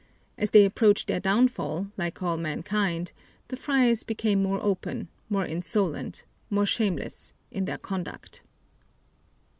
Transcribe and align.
As 0.35 0.49
they 0.49 0.65
approached 0.65 1.07
their 1.07 1.19
downfall, 1.19 1.91
like 1.95 2.23
all 2.23 2.35
mankind, 2.35 3.11
the 3.49 3.55
friars 3.55 4.01
became 4.01 4.41
more 4.41 4.59
open, 4.63 5.09
more 5.29 5.45
insolent, 5.45 6.25
more 6.49 6.65
shameless, 6.65 7.35
in 7.51 7.65
their 7.65 7.77
conduct. 7.77 8.41